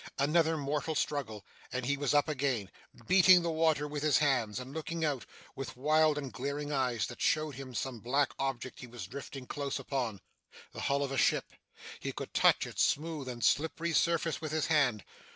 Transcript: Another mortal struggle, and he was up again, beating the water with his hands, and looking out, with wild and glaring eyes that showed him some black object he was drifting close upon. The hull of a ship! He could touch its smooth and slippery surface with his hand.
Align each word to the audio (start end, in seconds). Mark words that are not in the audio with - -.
Another 0.17 0.57
mortal 0.57 0.95
struggle, 0.95 1.45
and 1.71 1.85
he 1.85 1.95
was 1.95 2.15
up 2.15 2.27
again, 2.27 2.71
beating 3.05 3.43
the 3.43 3.51
water 3.51 3.87
with 3.87 4.01
his 4.01 4.17
hands, 4.17 4.59
and 4.59 4.73
looking 4.73 5.05
out, 5.05 5.27
with 5.55 5.77
wild 5.77 6.17
and 6.17 6.33
glaring 6.33 6.71
eyes 6.71 7.05
that 7.05 7.21
showed 7.21 7.53
him 7.53 7.75
some 7.75 7.99
black 7.99 8.31
object 8.39 8.79
he 8.79 8.87
was 8.87 9.05
drifting 9.05 9.45
close 9.45 9.77
upon. 9.77 10.19
The 10.71 10.81
hull 10.81 11.03
of 11.03 11.11
a 11.11 11.17
ship! 11.17 11.51
He 11.99 12.13
could 12.13 12.33
touch 12.33 12.65
its 12.65 12.81
smooth 12.81 13.27
and 13.29 13.43
slippery 13.45 13.93
surface 13.93 14.41
with 14.41 14.51
his 14.51 14.65
hand. 14.65 15.03